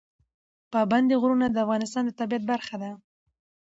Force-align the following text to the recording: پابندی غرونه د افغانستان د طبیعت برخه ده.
پابندی 0.73 1.15
غرونه 1.21 1.47
د 1.49 1.57
افغانستان 1.65 2.03
د 2.05 2.11
طبیعت 2.19 2.43
برخه 2.51 2.75
ده. 2.81 2.91